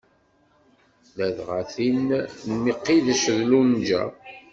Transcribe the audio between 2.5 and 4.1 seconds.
Mqidec d lunja.